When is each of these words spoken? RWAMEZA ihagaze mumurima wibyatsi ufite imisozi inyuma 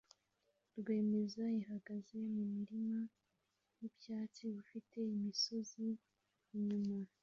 RWAMEZA 0.81 1.45
ihagaze 1.61 2.15
mumurima 2.33 2.99
wibyatsi 3.77 4.43
ufite 4.61 4.97
imisozi 5.15 5.87
inyuma 6.55 6.97